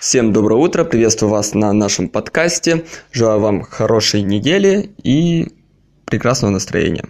[0.00, 2.84] Всем доброе утро, приветствую вас на нашем подкасте.
[3.10, 5.48] Желаю вам хорошей недели и
[6.04, 7.02] прекрасного настроения.